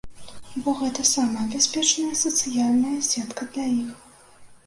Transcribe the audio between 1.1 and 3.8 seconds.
самая бяспечная сацыяльная сетка для